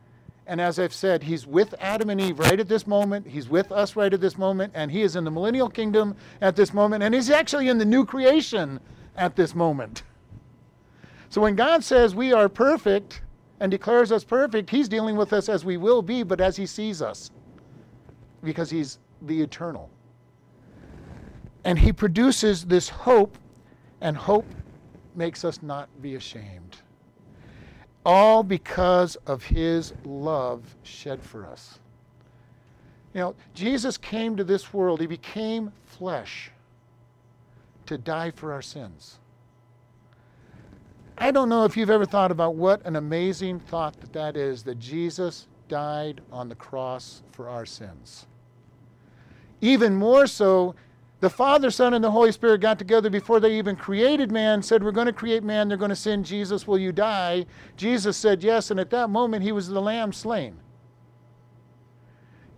And 0.46 0.58
as 0.58 0.78
I've 0.78 0.94
said, 0.94 1.22
He's 1.22 1.46
with 1.46 1.74
Adam 1.80 2.08
and 2.08 2.18
Eve 2.18 2.38
right 2.38 2.58
at 2.58 2.68
this 2.68 2.86
moment. 2.86 3.26
He's 3.26 3.50
with 3.50 3.72
us 3.72 3.96
right 3.96 4.14
at 4.14 4.22
this 4.22 4.38
moment. 4.38 4.72
And 4.74 4.90
He 4.90 5.02
is 5.02 5.16
in 5.16 5.24
the 5.24 5.30
millennial 5.30 5.68
kingdom 5.68 6.16
at 6.40 6.56
this 6.56 6.72
moment. 6.72 7.02
And 7.02 7.14
He's 7.14 7.28
actually 7.28 7.68
in 7.68 7.76
the 7.76 7.84
new 7.84 8.06
creation 8.06 8.80
at 9.18 9.36
this 9.36 9.54
moment. 9.54 10.02
So 11.28 11.42
when 11.42 11.56
God 11.56 11.84
says 11.84 12.14
we 12.14 12.32
are 12.32 12.48
perfect, 12.48 13.20
and 13.64 13.70
declares 13.70 14.12
us 14.12 14.24
perfect, 14.24 14.68
he's 14.68 14.90
dealing 14.90 15.16
with 15.16 15.32
us 15.32 15.48
as 15.48 15.64
we 15.64 15.78
will 15.78 16.02
be, 16.02 16.22
but 16.22 16.38
as 16.38 16.54
he 16.54 16.66
sees 16.66 17.00
us, 17.00 17.30
because 18.42 18.68
he's 18.68 18.98
the 19.22 19.40
eternal. 19.40 19.88
And 21.64 21.78
he 21.78 21.90
produces 21.90 22.66
this 22.66 22.90
hope, 22.90 23.38
and 24.02 24.18
hope 24.18 24.44
makes 25.14 25.46
us 25.46 25.62
not 25.62 25.88
be 26.02 26.16
ashamed. 26.16 26.76
All 28.04 28.42
because 28.42 29.16
of 29.26 29.42
his 29.42 29.94
love 30.04 30.76
shed 30.82 31.22
for 31.22 31.46
us. 31.46 31.78
You 33.14 33.20
know, 33.20 33.34
Jesus 33.54 33.96
came 33.96 34.36
to 34.36 34.44
this 34.44 34.74
world, 34.74 35.00
he 35.00 35.06
became 35.06 35.72
flesh 35.86 36.50
to 37.86 37.96
die 37.96 38.30
for 38.30 38.52
our 38.52 38.60
sins. 38.60 39.20
I 41.16 41.30
don't 41.30 41.48
know 41.48 41.64
if 41.64 41.76
you've 41.76 41.90
ever 41.90 42.04
thought 42.04 42.30
about 42.30 42.56
what 42.56 42.84
an 42.84 42.96
amazing 42.96 43.60
thought 43.60 43.98
that 44.00 44.12
that 44.12 44.36
is 44.36 44.64
that 44.64 44.78
Jesus 44.78 45.46
died 45.68 46.20
on 46.32 46.48
the 46.48 46.54
cross 46.54 47.22
for 47.32 47.48
our 47.48 47.64
sins. 47.64 48.26
Even 49.60 49.94
more 49.94 50.26
so, 50.26 50.74
the 51.20 51.30
Father, 51.30 51.70
Son, 51.70 51.94
and 51.94 52.04
the 52.04 52.10
Holy 52.10 52.32
Spirit 52.32 52.60
got 52.60 52.78
together 52.78 53.08
before 53.08 53.40
they 53.40 53.56
even 53.56 53.76
created 53.76 54.30
man, 54.30 54.62
said, 54.62 54.82
We're 54.82 54.90
going 54.90 55.06
to 55.06 55.12
create 55.12 55.42
man, 55.42 55.68
they're 55.68 55.78
going 55.78 55.88
to 55.88 55.96
sin. 55.96 56.24
Jesus, 56.24 56.66
will 56.66 56.78
you 56.78 56.92
die? 56.92 57.46
Jesus 57.76 58.16
said 58.16 58.42
yes, 58.42 58.70
and 58.70 58.78
at 58.78 58.90
that 58.90 59.08
moment 59.08 59.42
he 59.42 59.52
was 59.52 59.68
the 59.68 59.80
lamb 59.80 60.12
slain. 60.12 60.56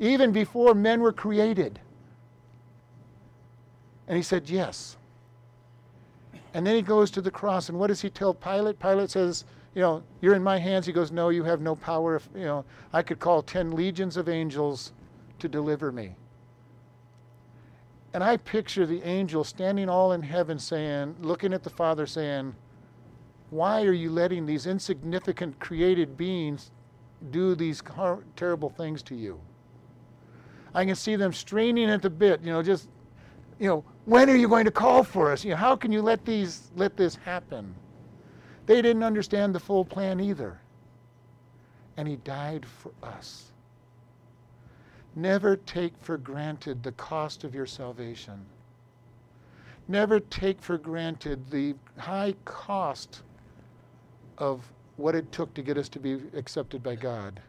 Even 0.01 0.33
before 0.33 0.75
men 0.75 1.01
were 1.01 1.13
created. 1.13 1.79
And 4.09 4.17
he 4.17 4.23
said, 4.23 4.49
Yes. 4.49 4.97
And 6.57 6.67
then 6.67 6.75
he 6.75 6.81
goes 6.81 7.11
to 7.11 7.21
the 7.21 7.31
cross, 7.31 7.69
and 7.69 7.79
what 7.79 7.89
does 7.89 8.01
he 8.01 8.09
tell 8.09 8.33
Pilate? 8.33 8.79
Pilate 8.79 9.11
says, 9.11 9.45
You 9.75 9.83
know, 9.83 10.03
you're 10.23 10.35
in 10.35 10.43
my 10.43 10.59
hands. 10.59 10.87
He 10.87 10.93
goes, 10.93 11.13
No, 11.13 11.29
you 11.29 11.45
have 11.45 11.61
no 11.61 11.77
power. 11.77 12.17
If, 12.17 12.31
you 12.35 12.47
know, 12.47 12.65
I 12.95 13.03
could 13.03 13.19
call 13.19 13.43
10 13.43 13.73
legions 13.73 14.17
of 14.17 14.27
angels 14.27 14.95
to 15.39 15.49
deliver 15.49 15.93
me. 15.93 16.17
And 18.15 18.25
I 18.25 18.39
picture 18.39 18.87
the 18.87 19.03
angel 19.03 19.45
standing 19.45 19.91
all 19.91 20.13
in 20.13 20.23
heaven 20.23 20.59
saying, 20.59 21.17
looking 21.21 21.53
at 21.53 21.63
the 21.63 21.69
Father 21.69 22.07
saying, 22.07 22.55
Why 23.51 23.83
are 23.85 23.93
you 23.93 24.11
letting 24.11 24.47
these 24.47 24.67
insignificant 24.67 25.61
created 25.61 26.17
beings 26.17 26.71
do 27.33 27.55
these 27.55 27.83
terrible 28.35 28.71
things 28.71 29.03
to 29.03 29.15
you? 29.15 29.39
I 30.73 30.87
can 30.87 30.95
see 30.95 31.17
them 31.17 31.35
straining 31.35 31.91
at 31.91 32.01
the 32.01 32.09
bit, 32.09 32.41
you 32.41 32.51
know, 32.51 32.63
just, 32.63 32.89
you 33.59 33.69
know, 33.69 33.85
when 34.07 34.31
are 34.31 34.37
you 34.37 34.49
going 34.49 34.65
to 34.65 34.71
call 34.71 35.03
for 35.03 35.33
us? 35.33 35.45
You 35.45 35.51
know, 35.51 35.57
how 35.57 35.77
can 35.77 35.93
you 35.93 36.01
let 36.01 36.25
these 36.25 36.71
let 36.77 36.97
this 36.97 37.17
happen? 37.17 37.75
They 38.65 38.81
didn't 38.81 39.03
understand 39.03 39.55
the 39.55 39.61
full 39.61 39.85
plan 39.85 40.21
either. 40.21 40.59
And 41.97 42.07
he 42.07 42.17
died 42.17 42.65
for 42.65 42.93
us. 43.03 43.51
Never 45.17 45.57
take 45.57 45.97
for 45.99 46.19
granted 46.19 46.83
the 46.83 46.93
cost 46.93 47.43
of 47.43 47.55
your 47.55 47.67
salvation. 47.67 48.45
Never 49.89 50.21
take 50.21 50.61
for 50.61 50.79
granted 50.79 51.51
the 51.51 51.75
high 51.97 52.35
cost 52.45 53.23
of 54.39 54.71
what 54.97 55.15
it 55.15 55.31
took 55.33 55.53
to 55.55 55.63
get 55.63 55.79
us 55.79 55.89
to 55.91 55.99
be 55.99 56.21
accepted 56.35 56.83
by 56.83 56.95
God. 56.95 57.41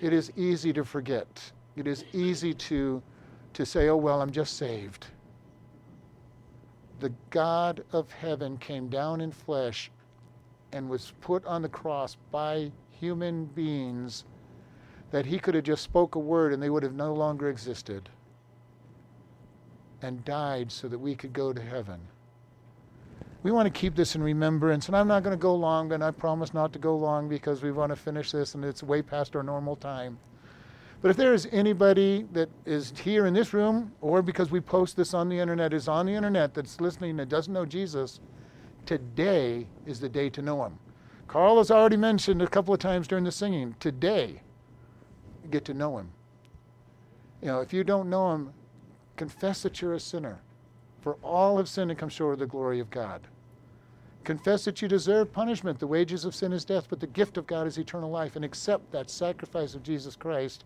It 0.00 0.12
is 0.12 0.32
easy 0.36 0.72
to 0.74 0.84
forget. 0.84 1.50
It 1.76 1.86
is 1.86 2.04
easy 2.12 2.54
to, 2.54 3.02
to 3.54 3.66
say, 3.66 3.88
oh, 3.88 3.96
well, 3.96 4.20
I'm 4.20 4.30
just 4.30 4.56
saved 4.56 5.06
the 7.00 7.12
God 7.30 7.84
of 7.92 8.10
heaven 8.12 8.58
came 8.58 8.88
down 8.88 9.20
in 9.20 9.32
flesh 9.32 9.90
and 10.72 10.88
was 10.88 11.12
put 11.20 11.44
on 11.46 11.62
the 11.62 11.68
cross 11.68 12.16
by 12.30 12.70
human 12.90 13.46
beings 13.46 14.24
that 15.10 15.26
he 15.26 15.38
could 15.38 15.54
have 15.54 15.64
just 15.64 15.82
spoke 15.82 16.14
a 16.14 16.18
word 16.18 16.52
and 16.52 16.62
they 16.62 16.70
would 16.70 16.82
have 16.82 16.94
no 16.94 17.12
longer 17.12 17.48
existed 17.48 18.08
and 20.02 20.24
died 20.24 20.70
so 20.70 20.88
that 20.88 20.98
we 20.98 21.14
could 21.14 21.32
go 21.32 21.52
to 21.52 21.60
heaven. 21.60 22.00
We 23.42 23.52
want 23.52 23.72
to 23.72 23.80
keep 23.80 23.96
this 23.96 24.14
in 24.14 24.22
remembrance, 24.22 24.86
and 24.86 24.96
I'm 24.96 25.08
not 25.08 25.22
going 25.22 25.36
to 25.36 25.40
go 25.40 25.54
long, 25.54 25.92
and 25.92 26.04
I 26.04 26.10
promise 26.10 26.52
not 26.52 26.74
to 26.74 26.78
go 26.78 26.94
long 26.94 27.28
because 27.28 27.62
we 27.62 27.72
want 27.72 27.90
to 27.90 27.96
finish 27.96 28.32
this 28.32 28.54
and 28.54 28.64
it's 28.64 28.82
way 28.82 29.00
past 29.00 29.34
our 29.34 29.42
normal 29.42 29.76
time. 29.76 30.18
But 31.02 31.10
if 31.10 31.16
there 31.16 31.32
is 31.32 31.48
anybody 31.50 32.26
that 32.32 32.50
is 32.66 32.92
here 33.02 33.26
in 33.26 33.32
this 33.32 33.54
room, 33.54 33.92
or 34.02 34.20
because 34.20 34.50
we 34.50 34.60
post 34.60 34.96
this 34.96 35.14
on 35.14 35.28
the 35.28 35.38
internet, 35.38 35.72
is 35.72 35.88
on 35.88 36.04
the 36.04 36.12
internet 36.12 36.52
that's 36.52 36.80
listening 36.80 37.16
that 37.16 37.30
doesn't 37.30 37.52
know 37.52 37.64
Jesus, 37.64 38.20
today 38.84 39.66
is 39.86 39.98
the 39.98 40.08
day 40.08 40.28
to 40.30 40.42
know 40.42 40.64
him. 40.64 40.78
Carl 41.26 41.58
has 41.58 41.70
already 41.70 41.96
mentioned 41.96 42.42
a 42.42 42.46
couple 42.46 42.74
of 42.74 42.80
times 42.80 43.08
during 43.08 43.24
the 43.24 43.32
singing, 43.32 43.74
today, 43.80 44.42
get 45.50 45.64
to 45.64 45.74
know 45.74 45.98
him. 45.98 46.10
You 47.40 47.48
know, 47.48 47.60
if 47.60 47.72
you 47.72 47.82
don't 47.82 48.10
know 48.10 48.32
him, 48.32 48.52
confess 49.16 49.62
that 49.62 49.80
you're 49.80 49.94
a 49.94 50.00
sinner. 50.00 50.40
For 51.00 51.14
all 51.22 51.56
have 51.56 51.68
sinned 51.68 51.90
and 51.90 51.98
come 51.98 52.10
short 52.10 52.34
of 52.34 52.40
the 52.40 52.46
glory 52.46 52.78
of 52.78 52.90
God. 52.90 53.26
Confess 54.24 54.66
that 54.66 54.82
you 54.82 54.88
deserve 54.88 55.32
punishment. 55.32 55.78
The 55.78 55.86
wages 55.86 56.26
of 56.26 56.34
sin 56.34 56.52
is 56.52 56.66
death, 56.66 56.88
but 56.90 57.00
the 57.00 57.06
gift 57.06 57.38
of 57.38 57.46
God 57.46 57.66
is 57.66 57.78
eternal 57.78 58.10
life. 58.10 58.36
And 58.36 58.44
accept 58.44 58.92
that 58.92 59.08
sacrifice 59.08 59.74
of 59.74 59.82
Jesus 59.82 60.14
Christ 60.14 60.64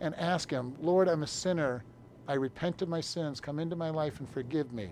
and 0.00 0.14
ask 0.16 0.50
Him, 0.50 0.74
Lord, 0.80 1.08
I'm 1.08 1.22
a 1.22 1.26
sinner. 1.26 1.84
I 2.26 2.34
repent 2.34 2.82
of 2.82 2.88
my 2.88 3.00
sins. 3.00 3.40
Come 3.40 3.58
into 3.58 3.76
my 3.76 3.90
life 3.90 4.20
and 4.20 4.28
forgive 4.28 4.72
me. 4.72 4.90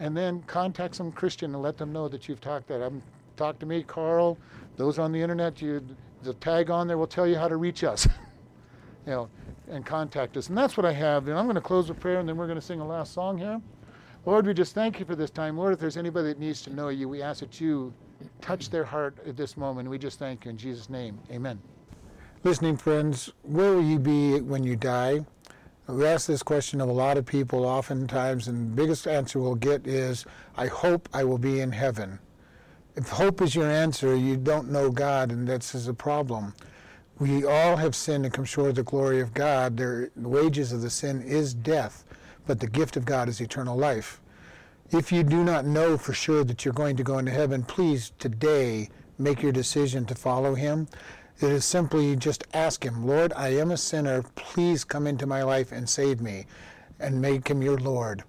And 0.00 0.16
then 0.16 0.42
contact 0.42 0.94
some 0.94 1.10
Christian 1.12 1.54
and 1.54 1.62
let 1.62 1.76
them 1.76 1.92
know 1.92 2.08
that 2.08 2.28
you've 2.28 2.40
talked 2.40 2.68
that. 2.68 2.82
I'm 2.82 3.02
talk 3.36 3.58
to 3.60 3.66
me, 3.66 3.82
Carl. 3.82 4.38
Those 4.76 4.98
on 4.98 5.12
the 5.12 5.20
internet, 5.20 5.60
you 5.60 5.84
the 6.22 6.34
tag 6.34 6.70
on 6.70 6.88
there 6.88 6.98
will 6.98 7.06
tell 7.06 7.26
you 7.26 7.36
how 7.36 7.48
to 7.48 7.56
reach 7.56 7.84
us. 7.84 8.06
you 9.06 9.12
know, 9.12 9.30
and 9.70 9.86
contact 9.86 10.36
us. 10.36 10.48
And 10.48 10.58
that's 10.58 10.76
what 10.76 10.84
I 10.84 10.92
have. 10.92 11.28
And 11.28 11.38
I'm 11.38 11.46
going 11.46 11.54
to 11.54 11.60
close 11.60 11.88
with 11.88 12.00
prayer, 12.00 12.20
and 12.20 12.28
then 12.28 12.36
we're 12.36 12.46
going 12.46 12.58
to 12.58 12.64
sing 12.64 12.80
a 12.80 12.86
last 12.86 13.12
song 13.14 13.38
here. 13.38 13.60
Lord, 14.26 14.46
we 14.46 14.52
just 14.52 14.74
thank 14.74 14.98
you 14.98 15.06
for 15.06 15.16
this 15.16 15.30
time. 15.30 15.56
Lord, 15.56 15.72
if 15.72 15.80
there's 15.80 15.96
anybody 15.96 16.28
that 16.28 16.38
needs 16.38 16.60
to 16.62 16.70
know 16.70 16.88
you, 16.88 17.08
we 17.08 17.22
ask 17.22 17.40
that 17.40 17.60
you 17.60 17.92
touch 18.40 18.68
their 18.68 18.84
heart 18.84 19.16
at 19.26 19.36
this 19.36 19.56
moment. 19.56 19.88
We 19.88 19.98
just 19.98 20.18
thank 20.18 20.44
you 20.44 20.50
in 20.50 20.58
Jesus' 20.58 20.90
name. 20.90 21.18
Amen. 21.30 21.58
Listening 22.44 22.76
friends, 22.76 23.32
where 23.42 23.74
will 23.74 23.82
you 23.84 23.98
be 23.98 24.40
when 24.40 24.64
you 24.64 24.76
die? 24.76 25.20
We 25.86 26.06
ask 26.06 26.26
this 26.26 26.42
question 26.42 26.80
of 26.80 26.88
a 26.88 26.92
lot 26.92 27.16
of 27.16 27.26
people 27.26 27.64
oftentimes, 27.64 28.48
and 28.48 28.70
the 28.70 28.82
biggest 28.82 29.06
answer 29.06 29.38
we'll 29.38 29.54
get 29.54 29.86
is, 29.86 30.24
I 30.56 30.66
hope 30.66 31.08
I 31.12 31.24
will 31.24 31.38
be 31.38 31.60
in 31.60 31.72
heaven. 31.72 32.18
If 32.96 33.08
hope 33.08 33.40
is 33.40 33.54
your 33.54 33.70
answer, 33.70 34.14
you 34.14 34.36
don't 34.36 34.70
know 34.70 34.90
God, 34.90 35.32
and 35.32 35.48
that's 35.48 35.86
a 35.86 35.94
problem. 35.94 36.54
We 37.18 37.44
all 37.44 37.76
have 37.76 37.96
sinned 37.96 38.24
and 38.24 38.34
come 38.34 38.44
short 38.44 38.70
of 38.70 38.74
the 38.76 38.82
glory 38.82 39.20
of 39.20 39.34
God. 39.34 39.76
the 39.76 40.10
wages 40.16 40.72
of 40.72 40.82
the 40.82 40.90
sin 40.90 41.22
is 41.22 41.54
death 41.54 42.04
but 42.48 42.58
the 42.58 42.66
gift 42.66 42.96
of 42.96 43.04
God 43.04 43.28
is 43.28 43.40
eternal 43.40 43.76
life. 43.76 44.20
If 44.90 45.12
you 45.12 45.22
do 45.22 45.44
not 45.44 45.66
know 45.66 45.98
for 45.98 46.14
sure 46.14 46.42
that 46.44 46.64
you're 46.64 46.72
going 46.72 46.96
to 46.96 47.02
go 47.04 47.18
into 47.18 47.30
heaven, 47.30 47.62
please 47.62 48.12
today 48.18 48.88
make 49.18 49.42
your 49.42 49.52
decision 49.52 50.06
to 50.06 50.14
follow 50.14 50.54
him. 50.54 50.88
It 51.40 51.52
is 51.52 51.64
simply 51.64 52.16
just 52.16 52.44
ask 52.52 52.84
him, 52.84 53.06
Lord, 53.06 53.32
I 53.36 53.48
am 53.50 53.70
a 53.70 53.76
sinner. 53.76 54.22
Please 54.34 54.82
come 54.82 55.06
into 55.06 55.26
my 55.26 55.42
life 55.42 55.70
and 55.70 55.88
save 55.88 56.20
me 56.20 56.46
and 56.98 57.22
make 57.22 57.48
him 57.48 57.62
your 57.62 57.78
Lord. 57.78 58.24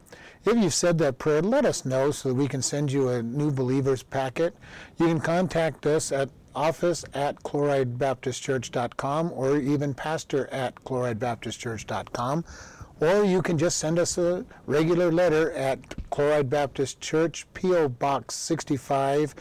If 0.46 0.58
you've 0.58 0.74
said 0.74 1.00
that 1.00 1.18
prayer, 1.18 1.42
let 1.42 1.66
us 1.66 1.86
know 1.86 2.12
so 2.12 2.30
that 2.30 2.36
we 2.36 2.48
can 2.48 2.62
send 2.62 2.92
you 2.92 3.10
a 3.10 3.24
new 3.24 3.51
believers 3.51 4.04
packet. 4.04 4.56
You 4.98 5.08
can 5.08 5.20
contact 5.20 5.86
us 5.86 6.12
at 6.12 6.30
office 6.56 7.04
at 7.13 7.42
chloridebaptistchurch.com 7.44 9.32
or 9.34 9.58
even 9.58 9.94
pastor 9.94 10.48
at 10.48 10.75
chloridebaptistchurch.com 10.84 12.46
or 13.00 13.24
you 13.24 13.42
can 13.42 13.58
just 13.58 13.78
send 13.78 13.98
us 13.98 14.18
a 14.18 14.46
regular 14.66 15.12
letter 15.12 15.51
at 15.54 15.80
Chloride 16.10 16.50
Baptist 16.50 17.00
Church, 17.00 17.46
P.O. 17.54 17.89
Box 17.89 18.36
65, 18.36 19.36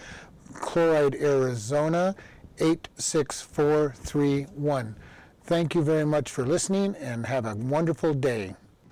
Chloride, 0.55 1.17
Arizona 1.17 2.15
86431. 2.61 4.95
Thank 5.45 5.75
you 5.75 5.83
very 5.83 6.05
much 6.05 6.31
for 6.31 6.45
listening 6.45 6.95
and 6.97 7.25
have 7.27 7.47
a 7.47 7.55
wonderful 7.55 8.13
day. 8.15 8.57